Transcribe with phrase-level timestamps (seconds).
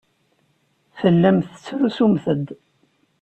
[0.99, 2.47] Tellamt tettrusumt-d.